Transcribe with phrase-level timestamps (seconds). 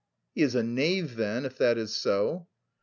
[0.33, 2.47] "He is a knave then, if that is so!"